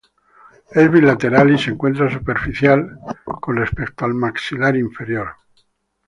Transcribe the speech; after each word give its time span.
Es 0.71 0.89
bilateral 0.91 1.51
y 1.53 1.59
se 1.59 1.69
encuentra 1.69 2.11
superficial 2.11 2.97
con 3.23 3.57
respecto 3.57 4.03
al 4.03 4.15
maxilar 4.15 4.75
inferior. 4.75 5.29